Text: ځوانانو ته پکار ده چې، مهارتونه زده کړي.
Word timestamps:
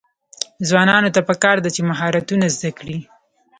ځوانانو 0.67 1.13
ته 1.15 1.21
پکار 1.29 1.57
ده 1.63 1.69
چې، 1.75 1.81
مهارتونه 1.89 2.45
زده 2.55 2.69
کړي. 2.77 2.99